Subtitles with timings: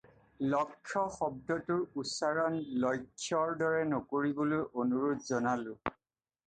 [0.51, 5.99] "লক্ষ্য" শব্দটোৰ উচ্চাৰণ "লইখ্য"ৰ দৰে নকৰিবলৈ অনুৰোধ জনালোঁ।